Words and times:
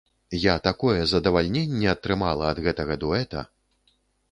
Я 0.43 0.53
такое 0.67 1.01
задавальненне 1.11 1.91
атрымала 1.95 2.49
ад 2.55 2.65
гэтага 2.71 2.99
дуэта! 3.05 3.47